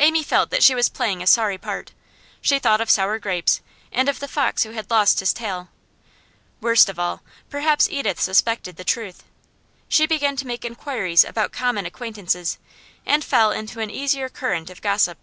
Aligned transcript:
Amy 0.00 0.24
felt 0.24 0.50
that 0.50 0.64
she 0.64 0.74
was 0.74 0.88
playing 0.88 1.22
a 1.22 1.24
sorry 1.28 1.56
part. 1.56 1.92
She 2.40 2.58
thought 2.58 2.80
of 2.80 2.90
sour 2.90 3.20
grapes, 3.20 3.60
and 3.92 4.08
of 4.08 4.18
the 4.18 4.26
fox 4.26 4.64
who 4.64 4.70
had 4.72 4.90
lost 4.90 5.20
his 5.20 5.32
tail. 5.32 5.68
Worst 6.60 6.88
of 6.88 6.98
all, 6.98 7.22
perhaps 7.48 7.88
Edith 7.88 8.20
suspected 8.20 8.76
the 8.76 8.82
truth. 8.82 9.22
She 9.88 10.04
began 10.04 10.34
to 10.38 10.48
make 10.48 10.64
inquiries 10.64 11.22
about 11.22 11.52
common 11.52 11.86
acquaintances, 11.86 12.58
and 13.06 13.22
fell 13.24 13.52
into 13.52 13.78
an 13.78 13.88
easier 13.88 14.28
current 14.28 14.68
of 14.68 14.82
gossip. 14.82 15.18